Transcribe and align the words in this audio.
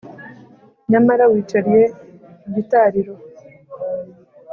nyamara 0.89 1.23
wicariye 1.31 1.83
igitariro 2.49 3.13